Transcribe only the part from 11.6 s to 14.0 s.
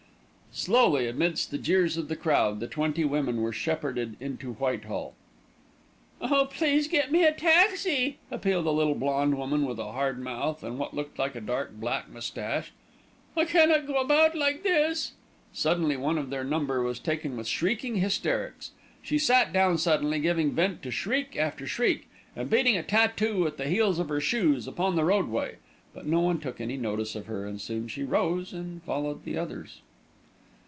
black moustache. "I cannot